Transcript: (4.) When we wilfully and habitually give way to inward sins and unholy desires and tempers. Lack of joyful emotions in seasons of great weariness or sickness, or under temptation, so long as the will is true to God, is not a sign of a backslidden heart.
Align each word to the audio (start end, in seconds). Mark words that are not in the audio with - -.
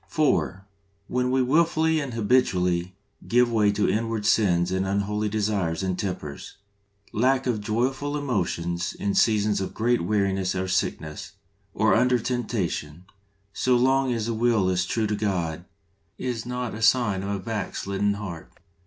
(4.) 0.07 0.65
When 1.15 1.29
we 1.29 1.43
wilfully 1.43 1.99
and 1.99 2.15
habitually 2.15 2.95
give 3.27 3.51
way 3.51 3.71
to 3.73 3.87
inward 3.87 4.25
sins 4.25 4.71
and 4.71 4.87
unholy 4.87 5.29
desires 5.29 5.83
and 5.83 5.99
tempers. 5.99 6.57
Lack 7.13 7.45
of 7.45 7.61
joyful 7.61 8.17
emotions 8.17 8.93
in 8.93 9.13
seasons 9.13 9.61
of 9.61 9.75
great 9.75 10.01
weariness 10.03 10.55
or 10.55 10.67
sickness, 10.67 11.33
or 11.75 11.93
under 11.93 12.17
temptation, 12.17 13.05
so 13.53 13.75
long 13.77 14.11
as 14.11 14.25
the 14.25 14.33
will 14.33 14.71
is 14.71 14.87
true 14.87 15.05
to 15.05 15.15
God, 15.15 15.65
is 16.17 16.47
not 16.47 16.73
a 16.73 16.81
sign 16.81 17.21
of 17.21 17.29
a 17.29 17.37
backslidden 17.37 18.15
heart. 18.15 18.51